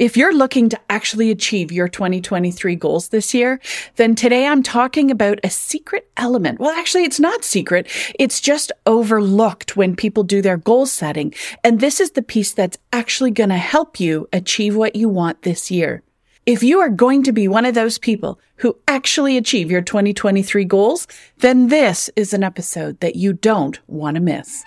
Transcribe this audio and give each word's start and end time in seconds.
If 0.00 0.16
you're 0.16 0.34
looking 0.34 0.70
to 0.70 0.80
actually 0.88 1.30
achieve 1.30 1.70
your 1.70 1.86
2023 1.86 2.74
goals 2.74 3.08
this 3.08 3.34
year, 3.34 3.60
then 3.96 4.14
today 4.14 4.46
I'm 4.46 4.62
talking 4.62 5.10
about 5.10 5.38
a 5.44 5.50
secret 5.50 6.10
element. 6.16 6.58
Well, 6.58 6.70
actually, 6.70 7.04
it's 7.04 7.20
not 7.20 7.44
secret. 7.44 7.86
It's 8.18 8.40
just 8.40 8.72
overlooked 8.86 9.76
when 9.76 9.94
people 9.94 10.22
do 10.22 10.40
their 10.40 10.56
goal 10.56 10.86
setting. 10.86 11.34
And 11.62 11.80
this 11.80 12.00
is 12.00 12.12
the 12.12 12.22
piece 12.22 12.54
that's 12.54 12.78
actually 12.94 13.30
going 13.30 13.50
to 13.50 13.58
help 13.58 14.00
you 14.00 14.26
achieve 14.32 14.74
what 14.74 14.96
you 14.96 15.10
want 15.10 15.42
this 15.42 15.70
year. 15.70 16.02
If 16.46 16.62
you 16.62 16.80
are 16.80 16.88
going 16.88 17.22
to 17.24 17.32
be 17.32 17.46
one 17.46 17.66
of 17.66 17.74
those 17.74 17.98
people 17.98 18.40
who 18.56 18.78
actually 18.88 19.36
achieve 19.36 19.70
your 19.70 19.82
2023 19.82 20.64
goals, 20.64 21.08
then 21.40 21.68
this 21.68 22.08
is 22.16 22.32
an 22.32 22.42
episode 22.42 22.98
that 23.00 23.16
you 23.16 23.34
don't 23.34 23.78
want 23.86 24.14
to 24.14 24.22
miss. 24.22 24.64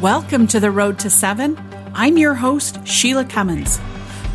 Welcome 0.00 0.48
to 0.48 0.58
the 0.58 0.72
Road 0.72 0.98
to 0.98 1.08
Seven 1.08 1.56
I'm 1.94 2.18
your 2.18 2.34
host, 2.34 2.86
Shelagh 2.86 3.30
Cummins. 3.30 3.80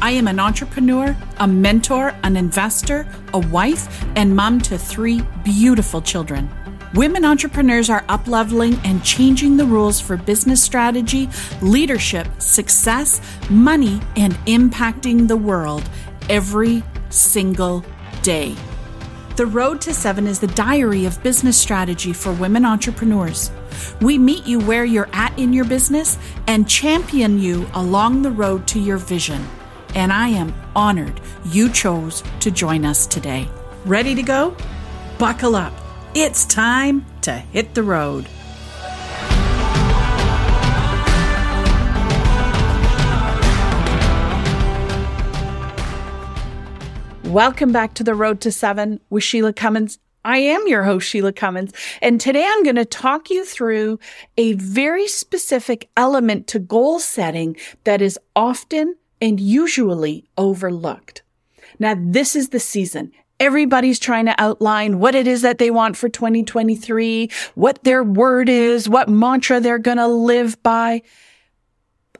I 0.02 0.12
am 0.12 0.28
an 0.28 0.40
entrepreneur, 0.40 1.16
a 1.38 1.48
mentor, 1.48 2.14
an 2.24 2.36
investor, 2.36 3.08
a 3.34 3.40
wife, 3.40 4.04
and 4.16 4.36
mom 4.36 4.60
to 4.62 4.78
three 4.78 5.22
beautiful 5.44 6.02
children. 6.02 6.50
Women 6.94 7.26
entrepreneurs 7.26 7.90
are 7.90 8.04
upleveling 8.04 8.80
and 8.84 9.04
changing 9.04 9.58
the 9.58 9.66
rules 9.66 10.00
for 10.00 10.18
business 10.18 10.62
strategy, 10.62 11.30
leadership, 11.62 12.28
success, 12.40 13.22
money, 13.50 14.00
and 14.16 14.34
impacting 14.46 15.28
the 15.28 15.38
world 15.38 15.88
every 16.30 16.84
single 17.10 17.86
day. 18.22 18.56
The 19.36 19.46
Road 19.46 19.82
to 19.82 19.94
Seven 19.94 20.28
is 20.28 20.40
the 20.40 20.48
diary 20.48 21.06
of 21.06 21.22
business 21.24 21.58
strategy 21.58 22.14
for 22.14 22.34
women 22.34 22.66
entrepreneurs. 22.66 23.50
We 24.02 24.18
meet 24.18 24.46
you 24.46 24.60
where 24.60 24.86
you're 24.86 25.10
at 25.14 25.38
in 25.38 25.54
your 25.54 25.66
business 25.66 26.18
and 26.48 26.68
champion 26.68 27.40
you 27.40 27.68
along 27.74 28.22
the 28.22 28.32
road 28.32 28.68
to 28.68 28.80
your 28.80 28.98
vision. 28.98 29.46
And 29.96 30.12
I 30.12 30.30
am 30.30 30.54
honored 30.76 31.22
you 31.46 31.70
chose 31.70 32.24
to 32.40 32.52
join 32.52 32.86
us 32.86 33.06
today. 33.06 33.48
Ready 33.86 34.16
to 34.16 34.24
go? 34.24 34.56
Buckle 35.20 35.56
up. 35.56 35.74
It's 36.16 36.46
time 36.46 37.06
to 37.22 37.32
hit 37.32 37.74
the 37.74 37.84
road. 37.84 38.28
Welcome 47.34 47.72
back 47.72 47.96
to 47.96 48.04
the 48.04 48.14
Road 48.14 48.42
to 48.42 48.52
Seven 48.52 49.00
with 49.10 49.24
Shelagh 49.24 49.56
Cummins. 49.56 49.98
I 50.26 50.38
am 50.38 50.68
your 50.68 50.84
host, 50.84 51.08
Shelagh 51.08 51.36
Cummins, 51.36 51.74
and 52.02 52.20
today 52.20 52.48
I'm 52.48 52.64
going 52.64 52.78
to 52.78 52.86
talk 52.86 53.30
you 53.30 53.44
through 53.44 54.00
a 54.38 54.54
very 54.54 55.08
specific 55.08 55.90
element 55.98 56.48
to 56.48 56.60
goal 56.60 57.00
setting 57.00 57.58
that 57.84 58.02
is 58.02 58.18
often 58.36 58.96
and 59.22 59.40
usually 59.40 60.26
overlooked. 60.38 61.24
Now, 61.78 61.96
this 62.00 62.36
is 62.36 62.50
the 62.50 62.60
season. 62.60 63.12
Everybody's 63.40 64.00
trying 64.00 64.26
to 64.28 64.42
outline 64.42 65.00
what 65.00 65.16
it 65.16 65.28
is 65.28 65.42
that 65.42 65.58
they 65.58 65.72
want 65.72 65.98
for 65.98 66.08
2023, 66.08 67.30
what 67.56 67.84
their 67.84 68.04
word 68.04 68.48
is, 68.48 68.88
what 68.88 69.10
mantra 69.10 69.60
they're 69.60 69.80
going 69.80 69.98
to 69.98 70.08
live 70.08 70.62
by. 70.64 71.02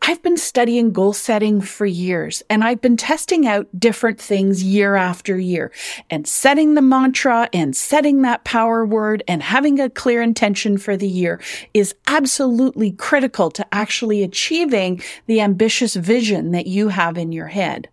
I've 0.06 0.22
been 0.22 0.36
studying 0.36 0.92
goal 0.92 1.14
setting 1.14 1.62
for 1.62 1.86
years 1.86 2.44
and 2.50 2.62
I've 2.62 2.82
been 2.82 2.98
testing 2.98 3.48
out 3.48 3.70
different 3.80 4.20
things 4.20 4.62
year 4.62 4.96
after 4.96 5.40
year 5.40 5.72
and 6.10 6.28
setting 6.28 6.74
the 6.74 6.82
mantra 6.82 7.48
and 7.54 7.74
setting 7.74 8.22
that 8.24 8.44
power 8.44 8.86
word 8.86 9.24
and 9.30 9.42
having 9.42 9.80
a 9.80 9.90
clear 9.90 10.22
intention 10.22 10.78
for 10.78 10.98
the 10.98 11.08
year 11.08 11.40
is 11.74 11.96
absolutely 12.06 12.92
critical 12.92 13.50
to 13.52 13.66
actually 13.74 14.24
achieving 14.24 15.02
the 15.28 15.40
ambitious 15.40 15.96
vision 15.96 16.52
that 16.52 16.68
you 16.68 16.90
have 16.90 17.18
in 17.18 17.32
your 17.32 17.48
head. 17.48 17.88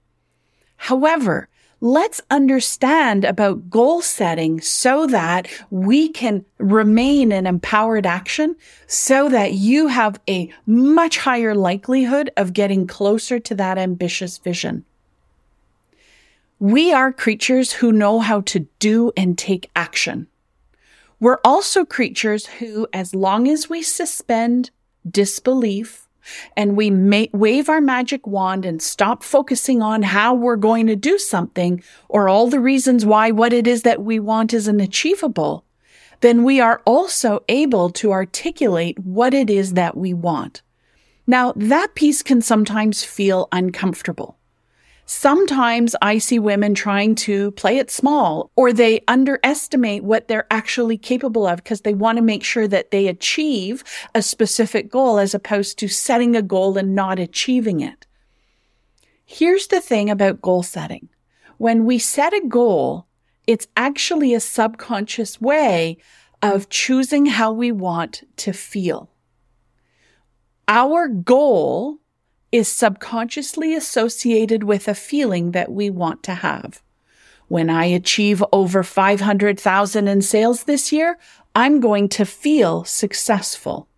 However, 0.78 1.48
let's 1.80 2.20
understand 2.30 3.24
about 3.24 3.70
goal 3.70 4.02
setting 4.02 4.60
so 4.60 5.06
that 5.06 5.48
we 5.70 6.08
can 6.08 6.44
remain 6.58 7.32
in 7.32 7.46
empowered 7.46 8.06
action 8.06 8.54
so 8.86 9.28
that 9.28 9.54
you 9.54 9.86
have 9.86 10.20
a 10.28 10.52
much 10.66 11.18
higher 11.18 11.54
likelihood 11.54 12.30
of 12.36 12.52
getting 12.52 12.86
closer 12.86 13.38
to 13.38 13.54
that 13.54 13.78
ambitious 13.78 14.38
vision. 14.38 14.84
We 16.58 16.92
are 16.92 17.12
creatures 17.12 17.72
who 17.72 17.90
know 17.90 18.20
how 18.20 18.42
to 18.42 18.60
do 18.78 19.12
and 19.16 19.38
take 19.38 19.70
action. 19.74 20.26
We're 21.18 21.38
also 21.44 21.86
creatures 21.86 22.46
who, 22.46 22.86
as 22.92 23.14
long 23.14 23.48
as 23.48 23.70
we 23.70 23.82
suspend 23.82 24.70
disbelief, 25.10 26.06
and 26.56 26.76
we 26.76 27.28
wave 27.32 27.68
our 27.68 27.80
magic 27.80 28.26
wand 28.26 28.64
and 28.64 28.82
stop 28.82 29.22
focusing 29.22 29.82
on 29.82 30.02
how 30.02 30.34
we're 30.34 30.56
going 30.56 30.86
to 30.86 30.96
do 30.96 31.18
something 31.18 31.82
or 32.08 32.28
all 32.28 32.48
the 32.48 32.60
reasons 32.60 33.06
why 33.06 33.30
what 33.30 33.52
it 33.52 33.66
is 33.66 33.82
that 33.82 34.02
we 34.02 34.18
want 34.18 34.52
isn't 34.52 34.80
achievable, 34.80 35.64
then 36.20 36.44
we 36.44 36.60
are 36.60 36.82
also 36.84 37.44
able 37.48 37.90
to 37.90 38.12
articulate 38.12 38.98
what 38.98 39.34
it 39.34 39.48
is 39.48 39.74
that 39.74 39.96
we 39.96 40.12
want. 40.12 40.62
Now, 41.26 41.52
that 41.54 41.94
piece 41.94 42.22
can 42.22 42.42
sometimes 42.42 43.04
feel 43.04 43.48
uncomfortable. 43.52 44.39
Sometimes 45.12 45.96
I 46.00 46.18
see 46.18 46.38
women 46.38 46.72
trying 46.72 47.16
to 47.16 47.50
play 47.50 47.78
it 47.78 47.90
small 47.90 48.52
or 48.54 48.72
they 48.72 49.02
underestimate 49.08 50.04
what 50.04 50.28
they're 50.28 50.46
actually 50.52 50.96
capable 50.96 51.48
of 51.48 51.56
because 51.56 51.80
they 51.80 51.94
want 51.94 52.18
to 52.18 52.22
make 52.22 52.44
sure 52.44 52.68
that 52.68 52.92
they 52.92 53.08
achieve 53.08 53.82
a 54.14 54.22
specific 54.22 54.88
goal 54.88 55.18
as 55.18 55.34
opposed 55.34 55.80
to 55.80 55.88
setting 55.88 56.36
a 56.36 56.42
goal 56.42 56.78
and 56.78 56.94
not 56.94 57.18
achieving 57.18 57.80
it. 57.80 58.06
Here's 59.26 59.66
the 59.66 59.80
thing 59.80 60.10
about 60.10 60.40
goal 60.40 60.62
setting. 60.62 61.08
When 61.58 61.86
we 61.86 61.98
set 61.98 62.32
a 62.32 62.46
goal, 62.46 63.08
it's 63.48 63.66
actually 63.76 64.32
a 64.32 64.38
subconscious 64.38 65.40
way 65.40 65.98
of 66.40 66.68
choosing 66.68 67.26
how 67.26 67.50
we 67.50 67.72
want 67.72 68.22
to 68.36 68.52
feel. 68.52 69.10
Our 70.68 71.08
goal 71.08 71.99
is 72.52 72.68
subconsciously 72.68 73.74
associated 73.74 74.64
with 74.64 74.88
a 74.88 74.94
feeling 74.94 75.52
that 75.52 75.70
we 75.70 75.90
want 75.90 76.22
to 76.24 76.34
have. 76.34 76.82
When 77.48 77.68
I 77.68 77.86
achieve 77.86 78.44
over 78.52 78.82
500,000 78.82 80.08
in 80.08 80.22
sales 80.22 80.64
this 80.64 80.92
year, 80.92 81.18
I'm 81.54 81.80
going 81.80 82.08
to 82.10 82.24
feel 82.24 82.84
successful. 82.84 83.88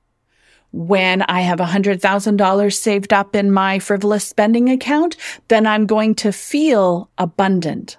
When 0.72 1.20
I 1.22 1.42
have 1.42 1.58
$100,000 1.58 2.72
saved 2.72 3.12
up 3.12 3.36
in 3.36 3.52
my 3.52 3.78
frivolous 3.78 4.24
spending 4.24 4.70
account, 4.70 5.16
then 5.48 5.66
I'm 5.66 5.84
going 5.84 6.14
to 6.16 6.32
feel 6.32 7.10
abundant. 7.18 7.98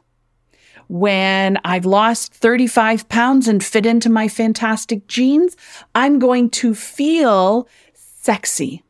When 0.88 1.60
I've 1.64 1.86
lost 1.86 2.34
35 2.34 3.08
pounds 3.10 3.48
and 3.48 3.64
fit 3.64 3.86
into 3.86 4.10
my 4.10 4.28
fantastic 4.28 5.08
jeans, 5.08 5.56
I'm 5.94 6.18
going 6.18 6.50
to 6.52 6.74
feel 6.74 7.68
sexy. 7.94 8.84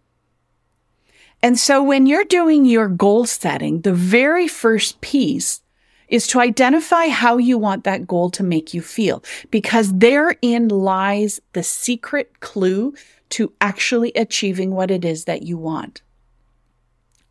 And 1.44 1.60
so 1.60 1.84
when 1.84 2.06
you're 2.06 2.24
doing 2.24 2.64
your 2.64 2.88
goal 2.88 3.26
setting, 3.26 3.82
the 3.82 3.94
very 3.94 4.48
first 4.48 5.02
piece 5.02 5.62
is 6.08 6.26
to 6.28 6.40
identify 6.40 7.08
how 7.08 7.38
you 7.38 7.58
want 7.58 7.84
that 7.84 8.08
goal 8.08 8.30
to 8.32 8.44
make 8.44 8.74
you 8.74 8.82
feel, 8.82 9.22
because 9.52 9.92
therein 9.94 10.70
lies 10.70 11.42
the 11.52 11.64
secret 11.64 12.40
clue 12.40 12.94
to 13.30 13.52
actually 13.60 14.14
achieving 14.16 14.72
what 14.72 14.90
it 14.90 15.04
is 15.04 15.26
that 15.26 15.44
you 15.44 15.58
want. 15.58 16.02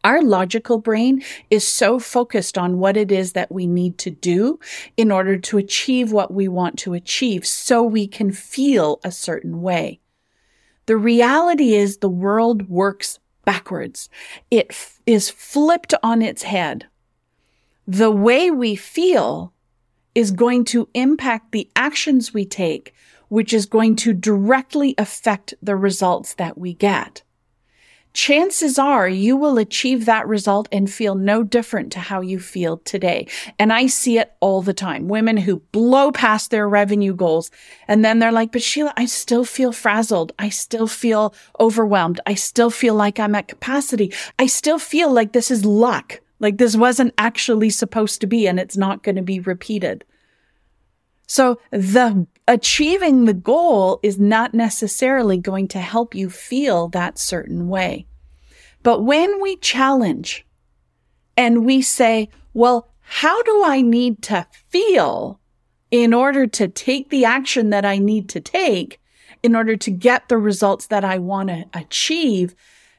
Our 0.04 0.20
logical 0.20 0.78
brain 0.78 1.22
is 1.48 1.66
so 1.66 1.98
focused 1.98 2.58
on 2.58 2.78
what 2.78 2.96
it 2.96 3.12
is 3.12 3.32
that 3.32 3.52
we 3.52 3.66
need 3.66 3.98
to 3.98 4.10
do 4.10 4.58
in 4.96 5.12
order 5.12 5.38
to 5.38 5.58
achieve 5.58 6.12
what 6.12 6.34
we 6.34 6.48
want 6.48 6.76
to 6.80 6.92
achieve 6.92 7.46
so 7.46 7.82
we 7.82 8.08
can 8.08 8.32
feel 8.32 9.00
a 9.04 9.12
certain 9.12 9.62
way. 9.62 10.00
The 10.86 10.96
reality 10.96 11.74
is 11.74 11.98
the 11.98 12.08
world 12.08 12.68
works 12.68 13.20
backwards. 13.44 14.08
It 14.50 14.68
f- 14.70 15.00
is 15.06 15.30
flipped 15.30 15.94
on 16.02 16.22
its 16.22 16.44
head. 16.44 16.86
The 17.86 18.10
way 18.10 18.50
we 18.50 18.76
feel 18.76 19.52
is 20.14 20.30
going 20.30 20.64
to 20.66 20.88
impact 20.94 21.52
the 21.52 21.68
actions 21.74 22.34
we 22.34 22.44
take, 22.44 22.94
which 23.28 23.52
is 23.52 23.66
going 23.66 23.96
to 23.96 24.12
directly 24.12 24.94
affect 24.98 25.54
the 25.62 25.76
results 25.76 26.34
that 26.34 26.58
we 26.58 26.74
get 26.74 27.22
chances 28.12 28.78
are 28.78 29.08
you 29.08 29.36
will 29.36 29.58
achieve 29.58 30.04
that 30.04 30.26
result 30.26 30.68
and 30.70 30.90
feel 30.90 31.14
no 31.14 31.42
different 31.42 31.92
to 31.92 32.00
how 32.00 32.20
you 32.20 32.38
feel 32.38 32.78
today. 32.78 33.26
And 33.58 33.72
I 33.72 33.86
see 33.86 34.18
it 34.18 34.32
all 34.40 34.62
the 34.62 34.74
time. 34.74 35.08
Women 35.08 35.36
who 35.36 35.60
blow 35.72 36.12
past 36.12 36.50
their 36.50 36.68
revenue 36.68 37.14
goals 37.14 37.50
and 37.88 38.04
then 38.04 38.18
they're 38.18 38.32
like, 38.32 38.52
but 38.52 38.62
Shelagh, 38.62 38.92
I 38.96 39.06
still 39.06 39.44
feel 39.44 39.72
frazzled. 39.72 40.32
I 40.38 40.48
still 40.48 40.86
feel 40.86 41.34
overwhelmed. 41.58 42.20
I 42.26 42.34
still 42.34 42.70
feel 42.70 42.94
like 42.94 43.18
I'm 43.18 43.34
at 43.34 43.48
capacity. 43.48 44.12
I 44.38 44.46
still 44.46 44.78
feel 44.78 45.12
like 45.12 45.32
this 45.32 45.50
is 45.50 45.64
luck. 45.64 46.20
Like 46.40 46.58
this 46.58 46.76
wasn't 46.76 47.14
actually 47.18 47.70
supposed 47.70 48.20
to 48.20 48.26
be 48.26 48.46
and 48.46 48.58
it's 48.58 48.76
not 48.76 49.02
going 49.02 49.16
to 49.16 49.22
be 49.22 49.40
repeated. 49.40 50.04
So 51.28 51.60
the 51.70 52.26
achieving 52.48 53.24
the 53.24 53.34
goal 53.34 54.00
is 54.02 54.18
not 54.18 54.54
necessarily 54.54 55.38
going 55.38 55.68
to 55.68 55.80
help 55.80 56.14
you 56.14 56.28
feel 56.28 56.88
that 56.88 57.18
certain 57.18 57.68
way. 57.68 58.06
But 58.82 59.02
when 59.02 59.40
we 59.40 59.56
challenge 59.56 60.44
and 61.36 61.64
we 61.64 61.82
say, 61.82 62.28
well, 62.52 62.88
how 63.00 63.42
do 63.42 63.64
I 63.64 63.80
need 63.80 64.22
to 64.22 64.46
feel 64.68 65.40
in 65.90 66.14
order 66.14 66.46
to 66.46 66.68
take 66.68 67.10
the 67.10 67.24
action 67.24 67.70
that 67.70 67.84
I 67.84 67.98
need 67.98 68.28
to 68.30 68.40
take 68.40 69.00
in 69.42 69.54
order 69.54 69.76
to 69.76 69.90
get 69.90 70.28
the 70.28 70.38
results 70.38 70.86
that 70.88 71.04
I 71.04 71.18
want 71.18 71.48
to 71.48 71.64
achieve? 71.74 72.54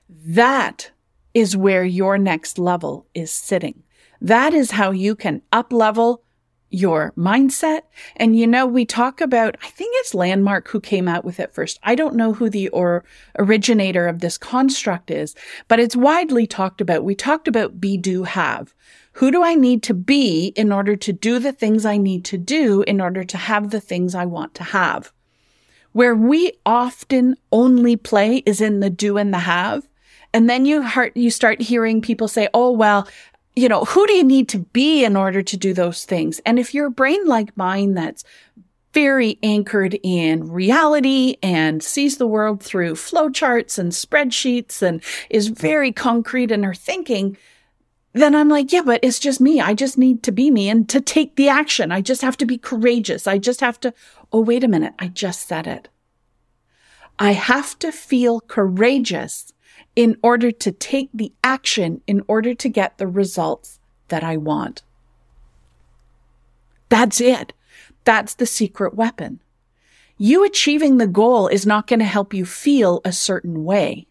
That 0.09 0.91
is 1.33 1.57
where 1.57 1.83
your 1.83 2.17
next 2.17 2.59
level 2.59 3.07
is 3.13 3.31
sitting. 3.31 3.83
That 4.21 4.53
is 4.53 4.71
how 4.71 4.91
you 4.91 5.15
can 5.15 5.41
up 5.51 5.73
level 5.73 6.23
your 6.73 7.13
mindset. 7.15 7.81
And 8.15 8.35
you 8.35 8.47
know, 8.47 8.65
we 8.65 8.85
talk 8.85 9.21
about, 9.21 9.55
I 9.63 9.69
think 9.69 9.93
it's 9.97 10.13
Landmark 10.13 10.67
who 10.69 10.79
came 10.79 11.07
out 11.07 11.23
with 11.23 11.39
it 11.39 11.53
first. 11.53 11.79
I 11.83 11.95
don't 11.95 12.15
know 12.15 12.33
who 12.33 12.49
the 12.49 12.69
or 12.69 13.05
originator 13.37 14.07
of 14.07 14.19
this 14.19 14.37
construct 14.37 15.11
is, 15.11 15.35
but 15.67 15.79
it's 15.79 15.95
widely 15.95 16.47
talked 16.47 16.81
about. 16.81 17.03
We 17.03 17.15
talked 17.15 17.47
about 17.47 17.79
be, 17.79 17.97
do, 17.97 18.23
have. 18.23 18.73
Who 19.13 19.29
do 19.29 19.43
I 19.43 19.53
need 19.53 19.83
to 19.83 19.93
be 19.93 20.47
in 20.55 20.71
order 20.71 20.95
to 20.95 21.13
do 21.13 21.37
the 21.37 21.53
things 21.53 21.85
I 21.85 21.97
need 21.97 22.25
to 22.25 22.37
do 22.37 22.81
in 22.87 22.99
order 22.99 23.23
to 23.23 23.37
have 23.37 23.69
the 23.69 23.81
things 23.81 24.15
I 24.15 24.25
want 24.25 24.55
to 24.55 24.63
have? 24.63 25.11
Where 25.91 26.15
we 26.15 26.53
often 26.65 27.35
only 27.51 27.95
play 27.95 28.37
is 28.47 28.59
in 28.59 28.79
the 28.79 28.89
do 28.89 29.17
and 29.17 29.31
the 29.31 29.39
have. 29.39 29.87
And 30.33 30.49
then 30.49 30.65
you 30.65 30.81
heart, 30.81 31.15
you 31.15 31.29
start 31.29 31.61
hearing 31.61 32.01
people 32.01 32.27
say, 32.27 32.49
Oh, 32.55 32.71
well, 32.71 33.07
you 33.55 33.69
know, 33.69 33.85
who 33.85 34.07
do 34.07 34.13
you 34.13 34.23
need 34.23 34.49
to 34.49 34.59
be 34.59 35.03
in 35.03 35.15
order 35.15 35.41
to 35.41 35.57
do 35.57 35.73
those 35.73 36.05
things? 36.05 36.39
And 36.45 36.57
if 36.57 36.73
you're 36.73 36.87
a 36.87 36.91
brain 36.91 37.25
like 37.25 37.55
mine 37.55 37.93
that's 37.93 38.23
very 38.93 39.39
anchored 39.41 39.99
in 40.03 40.51
reality 40.51 41.35
and 41.41 41.81
sees 41.83 42.17
the 42.17 42.27
world 42.27 42.61
through 42.61 42.93
flowcharts 42.93 43.79
and 43.79 43.91
spreadsheets 43.91 44.81
and 44.81 45.01
is 45.29 45.47
very 45.47 45.91
concrete 45.91 46.51
in 46.51 46.63
her 46.63 46.75
thinking, 46.75 47.35
then 48.13 48.35
I'm 48.35 48.49
like, 48.49 48.71
yeah, 48.71 48.83
but 48.83 48.99
it's 49.03 49.19
just 49.19 49.41
me. 49.41 49.59
I 49.59 49.73
just 49.73 49.97
need 49.97 50.21
to 50.23 50.31
be 50.31 50.51
me 50.51 50.69
and 50.69 50.87
to 50.89 51.01
take 51.01 51.35
the 51.35 51.49
action. 51.49 51.91
I 51.91 52.01
just 52.01 52.21
have 52.21 52.37
to 52.37 52.45
be 52.45 52.59
courageous. 52.59 53.25
I 53.25 53.39
just 53.39 53.61
have 53.61 53.79
to, 53.81 53.93
oh, 54.31 54.41
wait 54.41 54.63
a 54.63 54.67
minute. 54.67 54.93
I 54.99 55.07
just 55.07 55.47
said 55.47 55.65
it. 55.65 55.89
I 57.17 57.33
have 57.33 57.77
to 57.79 57.91
feel 57.91 58.41
courageous 58.41 59.51
in 59.95 60.17
order 60.23 60.51
to 60.51 60.71
take 60.71 61.09
the 61.13 61.31
action 61.43 62.01
in 62.07 62.23
order 62.27 62.53
to 62.53 62.69
get 62.69 62.97
the 62.97 63.07
results 63.07 63.79
that 64.07 64.23
I 64.23 64.37
want. 64.37 64.81
That's 66.89 67.21
it. 67.21 67.53
That's 68.03 68.35
the 68.35 68.45
secret 68.45 68.95
weapon. 68.95 69.39
You 70.17 70.43
achieving 70.45 70.97
the 70.97 71.07
goal 71.07 71.47
is 71.47 71.65
not 71.65 71.87
going 71.87 71.99
to 71.99 72.05
help 72.05 72.33
you 72.33 72.45
feel 72.45 73.01
a 73.03 73.11
certain 73.11 73.63
way. 73.63 74.07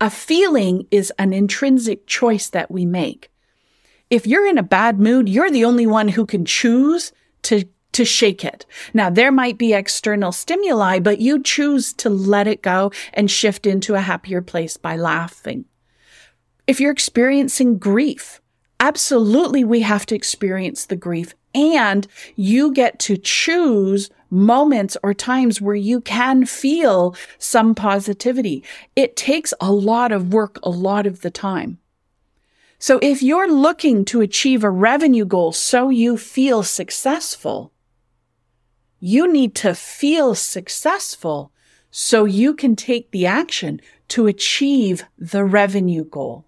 A 0.00 0.10
feeling 0.10 0.86
is 0.90 1.12
an 1.18 1.32
intrinsic 1.32 2.06
choice 2.06 2.50
that 2.50 2.70
we 2.70 2.84
make. 2.84 3.30
If 4.10 4.26
you're 4.26 4.46
in 4.46 4.58
a 4.58 4.62
bad 4.62 5.00
mood, 5.00 5.28
you're 5.28 5.50
the 5.50 5.64
only 5.64 5.86
one 5.86 6.08
who 6.08 6.26
can 6.26 6.44
choose 6.44 7.12
to 7.42 7.64
to 7.92 8.04
shake 8.04 8.44
it. 8.44 8.66
Now 8.94 9.10
there 9.10 9.32
might 9.32 9.58
be 9.58 9.72
external 9.72 10.32
stimuli, 10.32 10.98
but 10.98 11.20
you 11.20 11.42
choose 11.42 11.92
to 11.94 12.08
let 12.08 12.46
it 12.46 12.62
go 12.62 12.90
and 13.12 13.30
shift 13.30 13.66
into 13.66 13.94
a 13.94 14.00
happier 14.00 14.42
place 14.42 14.76
by 14.76 14.96
laughing. 14.96 15.66
If 16.66 16.80
you're 16.80 16.92
experiencing 16.92 17.78
grief, 17.78 18.40
absolutely 18.80 19.64
we 19.64 19.80
have 19.80 20.06
to 20.06 20.14
experience 20.14 20.86
the 20.86 20.96
grief 20.96 21.34
and 21.54 22.06
you 22.34 22.72
get 22.72 22.98
to 23.00 23.16
choose 23.16 24.10
moments 24.30 24.96
or 25.02 25.12
times 25.12 25.60
where 25.60 25.76
you 25.76 26.00
can 26.00 26.46
feel 26.46 27.14
some 27.38 27.74
positivity. 27.74 28.64
It 28.96 29.16
takes 29.16 29.52
a 29.60 29.70
lot 29.70 30.12
of 30.12 30.32
work 30.32 30.58
a 30.62 30.70
lot 30.70 31.06
of 31.06 31.20
the 31.20 31.30
time. 31.30 31.78
So 32.78 32.98
if 33.02 33.22
you're 33.22 33.52
looking 33.52 34.04
to 34.06 34.22
achieve 34.22 34.64
a 34.64 34.70
revenue 34.70 35.24
goal 35.24 35.52
so 35.52 35.88
you 35.88 36.16
feel 36.16 36.62
successful, 36.62 37.71
you 39.04 39.26
need 39.26 39.52
to 39.52 39.74
feel 39.74 40.32
successful 40.32 41.50
so 41.90 42.24
you 42.24 42.54
can 42.54 42.76
take 42.76 43.10
the 43.10 43.26
action 43.26 43.80
to 44.06 44.28
achieve 44.28 45.04
the 45.18 45.44
revenue 45.44 46.04
goal. 46.04 46.44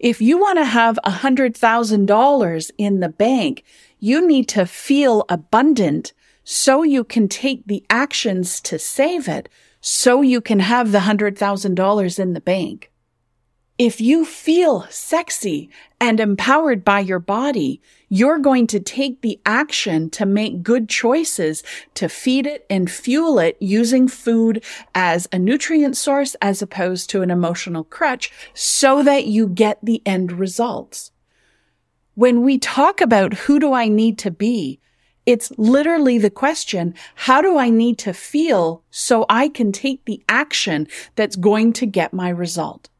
If 0.00 0.22
you 0.22 0.38
want 0.38 0.58
to 0.58 0.64
have 0.64 0.98
$100,000 1.04 2.70
in 2.78 3.00
the 3.00 3.08
bank, 3.10 3.62
you 3.98 4.26
need 4.26 4.48
to 4.48 4.64
feel 4.64 5.26
abundant 5.28 6.14
so 6.44 6.82
you 6.82 7.04
can 7.04 7.28
take 7.28 7.66
the 7.66 7.84
actions 7.90 8.58
to 8.62 8.78
save 8.78 9.28
it 9.28 9.50
so 9.82 10.22
you 10.22 10.40
can 10.40 10.60
have 10.60 10.92
the 10.92 11.00
$100,000 11.00 12.18
in 12.18 12.32
the 12.32 12.40
bank. 12.40 12.91
If 13.78 14.02
you 14.02 14.26
feel 14.26 14.86
sexy 14.90 15.70
and 15.98 16.20
empowered 16.20 16.84
by 16.84 17.00
your 17.00 17.18
body, 17.18 17.80
you're 18.10 18.38
going 18.38 18.66
to 18.66 18.80
take 18.80 19.22
the 19.22 19.40
action 19.46 20.10
to 20.10 20.26
make 20.26 20.62
good 20.62 20.90
choices 20.90 21.62
to 21.94 22.10
feed 22.10 22.46
it 22.46 22.66
and 22.68 22.90
fuel 22.90 23.38
it 23.38 23.56
using 23.60 24.08
food 24.08 24.62
as 24.94 25.26
a 25.32 25.38
nutrient 25.38 25.96
source 25.96 26.36
as 26.42 26.60
opposed 26.60 27.08
to 27.10 27.22
an 27.22 27.30
emotional 27.30 27.82
crutch 27.82 28.30
so 28.52 29.02
that 29.02 29.24
you 29.24 29.48
get 29.48 29.78
the 29.82 30.02
end 30.04 30.32
results. 30.32 31.10
When 32.14 32.42
we 32.42 32.58
talk 32.58 33.00
about 33.00 33.32
who 33.32 33.58
do 33.58 33.72
I 33.72 33.88
need 33.88 34.18
to 34.18 34.30
be, 34.30 34.80
it's 35.24 35.50
literally 35.56 36.18
the 36.18 36.30
question, 36.30 36.94
how 37.14 37.40
do 37.40 37.56
I 37.56 37.70
need 37.70 37.96
to 38.00 38.12
feel 38.12 38.82
so 38.90 39.24
I 39.30 39.48
can 39.48 39.72
take 39.72 40.04
the 40.04 40.22
action 40.28 40.88
that's 41.16 41.36
going 41.36 41.72
to 41.74 41.86
get 41.86 42.12
my 42.12 42.28
result? 42.28 42.90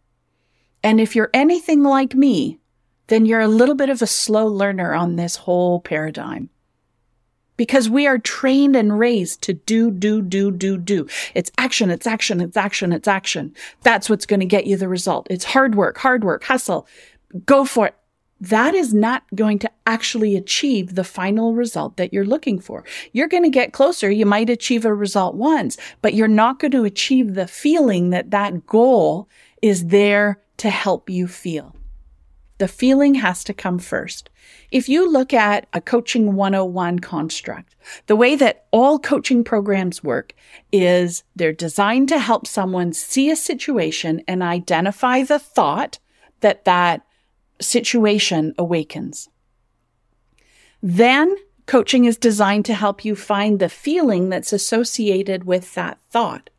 And 0.83 1.01
if 1.01 1.15
you're 1.15 1.31
anything 1.33 1.83
like 1.83 2.15
me, 2.15 2.59
then 3.09 3.27
you're 3.27 3.41
a 3.41 3.49
little 3.49 3.75
bit 3.75 3.91
of 3.91 4.03
a 4.03 4.07
slow 4.07 4.47
learner 4.47 4.95
on 4.95 5.17
this 5.17 5.37
whole 5.37 5.81
paradigm. 5.81 6.49
Because 7.57 7.89
we 7.89 8.07
are 8.07 8.19
trained 8.19 8.75
and 8.75 8.99
raised 8.99 9.43
to 9.43 9.53
do, 9.53 9.91
do, 9.91 10.23
do, 10.23 10.51
do, 10.51 10.79
do. 10.79 11.07
It's 11.35 11.53
action, 11.59 11.91
it's 11.91 12.07
action, 12.07 12.41
it's 12.41 12.57
action, 12.57 12.93
it's 12.93 13.07
action. 13.07 13.55
That's 13.83 14.09
what's 14.09 14.27
going 14.27 14.41
to 14.41 14.47
get 14.47 14.67
you 14.67 14.77
the 14.77 14.89
result. 14.89 15.27
It's 15.31 15.45
hard 15.45 15.75
work, 15.75 15.99
hard 15.99 16.25
work, 16.25 16.45
hustle. 16.45 16.87
Go 17.45 17.65
for 17.65 17.89
it. 17.89 17.95
That 18.41 18.75
is 18.75 18.93
not 18.93 19.23
going 19.37 19.61
to 19.61 19.71
actually 19.87 20.35
achieve 20.35 20.97
the 20.97 21.05
final 21.05 21.55
result 21.55 21.97
that 21.99 22.13
you're 22.13 22.25
looking 22.25 22.59
for. 22.59 22.85
You're 23.13 23.29
going 23.29 23.45
to 23.45 23.51
get 23.51 23.73
closer. 23.73 24.11
You 24.11 24.27
might 24.27 24.51
achieve 24.51 24.85
a 24.85 24.93
result 24.93 25.37
once, 25.37 25.77
but 26.01 26.15
you're 26.15 26.27
not 26.27 26.59
going 26.59 26.73
to 26.73 26.85
achieve 26.85 27.35
the 27.35 27.47
feeling 27.47 28.11
that 28.11 28.33
that 28.33 28.67
goal 28.67 29.29
is 29.61 29.87
there 29.89 30.41
to 30.63 30.71
help 30.71 31.11
you 31.11 31.27
feel. 31.27 31.75
The 32.59 32.69
feeling 32.69 33.17
has 33.17 33.43
to 33.45 33.53
come 33.53 33.81
first. 33.81 34.31
If 34.71 34.89
you 34.89 35.11
look 35.11 35.35
at 35.35 35.67
a 35.73 35.81
coaching 35.81 36.37
101 36.37 37.01
construct, 37.01 37.75
the 38.07 38.15
way 38.15 38.37
that 38.37 38.67
all 38.71 39.01
coaching 39.01 39.43
programs 39.43 40.05
work 40.05 40.35
is 40.71 41.25
they're 41.35 41.53
designed 41.53 42.09
to 42.11 42.21
help 42.21 42.47
someone 42.47 42.93
see 42.93 43.29
a 43.29 43.35
situation 43.35 44.23
and 44.29 44.41
identify 44.41 45.25
the 45.25 45.41
thought 45.41 45.99
that 46.39 46.65
that 46.65 47.05
situation 47.61 48.55
awakens. 48.57 49.29
Then 50.81 51.35
coaching 51.67 52.05
is 52.05 52.17
designed 52.17 52.67
to 52.67 52.75
help 52.75 53.05
you 53.05 53.17
find 53.17 53.59
the 53.59 53.69
feeling 53.69 54.29
that's 54.29 54.53
associated 54.53 55.43
with 55.43 55.75
that 55.75 55.99
thought. 56.11 56.51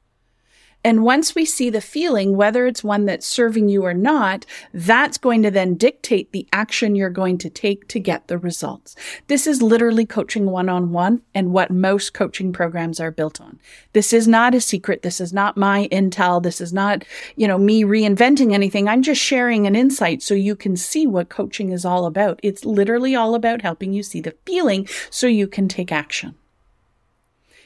And 0.83 1.03
once 1.03 1.33
we 1.33 1.45
see 1.45 1.69
the 1.69 1.79
feeling, 1.79 2.35
whether 2.35 2.67
it's 2.67 2.83
one 2.83 3.05
that's 3.05 3.25
serving 3.25 3.69
you 3.69 3.85
or 3.85 3.93
not, 3.93 4.45
that's 4.73 5.17
going 5.17 5.41
to 5.43 5.51
then 5.51 5.75
dictate 5.75 6.31
the 6.31 6.47
action 6.51 6.95
you're 6.95 7.09
going 7.09 7.37
to 7.39 7.49
take 7.49 7.87
to 7.87 7.99
get 7.99 8.27
the 8.27 8.37
results. 8.37 8.95
This 9.27 9.47
is 9.47 9.61
literally 9.61 10.05
coaching 10.05 10.47
one 10.47 10.67
on 10.67 10.91
one 10.91 11.21
and 11.33 11.53
what 11.53 11.71
most 11.71 12.13
coaching 12.13 12.51
programs 12.51 12.99
are 12.99 13.11
built 13.11 13.39
on. 13.39 13.59
This 13.93 14.11
is 14.11 14.27
not 14.27 14.53
a 14.53 14.61
secret. 14.61 15.03
This 15.03 15.21
is 15.21 15.31
not 15.31 15.55
my 15.55 15.87
intel. 15.91 16.43
This 16.43 16.59
is 16.59 16.73
not, 16.73 17.05
you 17.37 17.47
know, 17.47 17.57
me 17.57 17.83
reinventing 17.83 18.53
anything. 18.53 18.89
I'm 18.89 19.03
just 19.03 19.21
sharing 19.21 19.65
an 19.65 19.75
insight 19.75 20.21
so 20.21 20.33
you 20.33 20.55
can 20.55 20.75
see 20.75 21.07
what 21.07 21.29
coaching 21.29 21.71
is 21.71 21.85
all 21.85 22.05
about. 22.05 22.39
It's 22.43 22.65
literally 22.65 23.15
all 23.15 23.35
about 23.35 23.61
helping 23.61 23.93
you 23.93 24.03
see 24.03 24.19
the 24.19 24.35
feeling 24.45 24.87
so 25.09 25.27
you 25.27 25.47
can 25.47 25.67
take 25.67 25.91
action. 25.91 26.35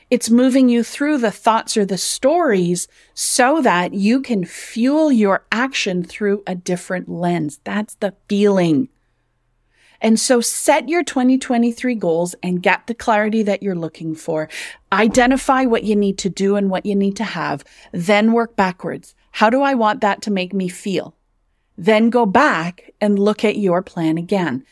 It's 0.09 0.29
moving 0.29 0.69
you 0.69 0.83
through 0.83 1.17
the 1.17 1.31
thoughts 1.31 1.75
or 1.75 1.85
the 1.85 1.97
stories 1.97 2.87
so 3.13 3.61
that 3.61 3.93
you 3.93 4.21
can 4.21 4.45
fuel 4.45 5.11
your 5.11 5.45
action 5.51 6.03
through 6.03 6.43
a 6.47 6.55
different 6.55 7.09
lens. 7.09 7.59
That's 7.65 7.95
the 7.95 8.13
feeling. 8.29 8.87
And 9.99 10.19
so 10.19 10.39
set 10.41 10.87
your 10.87 11.03
2023 11.03 11.95
goals 11.95 12.35
and 12.41 12.63
get 12.63 12.87
the 12.87 12.93
clarity 12.93 13.43
that 13.43 13.63
you're 13.63 13.75
looking 13.75 14.15
for. 14.15 14.47
Identify 14.91 15.65
what 15.65 15.83
you 15.83 15.95
need 15.95 16.17
to 16.19 16.29
do 16.29 16.55
and 16.55 16.69
what 16.69 16.85
you 16.85 16.95
need 16.95 17.17
to 17.17 17.23
have. 17.23 17.65
Then 17.91 18.31
work 18.31 18.55
backwards. 18.55 19.15
How 19.31 19.49
do 19.49 19.61
I 19.61 19.73
want 19.73 20.01
that 20.01 20.21
to 20.23 20.31
make 20.31 20.53
me 20.53 20.69
feel? 20.69 21.15
Then 21.77 22.09
go 22.09 22.25
back 22.25 22.91
and 23.01 23.19
look 23.19 23.43
at 23.43 23.57
your 23.57 23.81
plan 23.81 24.17
again. 24.17 24.63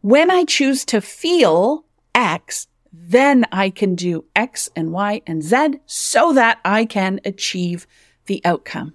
When 0.00 0.30
I 0.30 0.44
choose 0.44 0.84
to 0.86 1.00
feel 1.00 1.84
X, 2.14 2.66
then 2.92 3.44
I 3.52 3.70
can 3.70 3.94
do 3.94 4.24
X 4.34 4.68
and 4.74 4.92
Y 4.92 5.22
and 5.26 5.42
Z 5.42 5.80
so 5.86 6.32
that 6.32 6.58
I 6.64 6.84
can 6.84 7.20
achieve 7.24 7.86
the 8.26 8.40
outcome. 8.44 8.94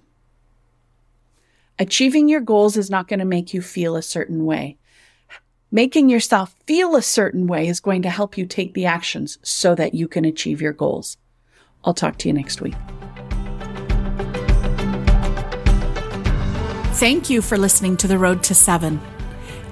Achieving 1.78 2.28
your 2.28 2.40
goals 2.40 2.76
is 2.76 2.90
not 2.90 3.08
going 3.08 3.18
to 3.18 3.24
make 3.24 3.52
you 3.52 3.60
feel 3.60 3.96
a 3.96 4.02
certain 4.02 4.44
way. 4.44 4.76
Making 5.72 6.08
yourself 6.08 6.54
feel 6.66 6.94
a 6.94 7.02
certain 7.02 7.48
way 7.48 7.66
is 7.66 7.80
going 7.80 8.02
to 8.02 8.10
help 8.10 8.38
you 8.38 8.46
take 8.46 8.74
the 8.74 8.86
actions 8.86 9.38
so 9.42 9.74
that 9.74 9.92
you 9.92 10.06
can 10.06 10.24
achieve 10.24 10.60
your 10.60 10.72
goals. 10.72 11.16
I'll 11.84 11.94
talk 11.94 12.16
to 12.18 12.28
you 12.28 12.32
next 12.32 12.60
week. 12.60 12.74
Thank 16.94 17.28
you 17.28 17.42
for 17.42 17.58
listening 17.58 17.96
to 17.98 18.06
The 18.06 18.18
Road 18.18 18.44
to 18.44 18.54
Seven. 18.54 19.00